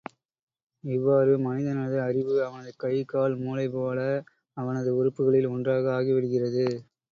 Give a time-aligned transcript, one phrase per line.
[0.83, 3.99] இவ்வாறு மனிதனது அறிவு அவனது கை, கால், மூளைபோல
[4.57, 6.67] அவனது உறுப்புகளில் ஒன்றாக ஆகிவிடுகிறது.